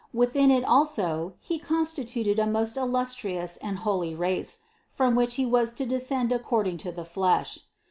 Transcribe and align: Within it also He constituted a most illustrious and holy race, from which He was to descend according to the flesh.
Within 0.15 0.49
it 0.49 0.63
also 0.65 1.33
He 1.39 1.59
constituted 1.59 2.39
a 2.39 2.47
most 2.47 2.75
illustrious 2.75 3.57
and 3.57 3.77
holy 3.77 4.15
race, 4.15 4.57
from 4.87 5.13
which 5.13 5.35
He 5.35 5.45
was 5.45 5.71
to 5.73 5.85
descend 5.85 6.31
according 6.31 6.77
to 6.79 6.91
the 6.91 7.05
flesh. 7.05 7.59